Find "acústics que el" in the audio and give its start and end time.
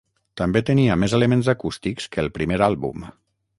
1.53-2.33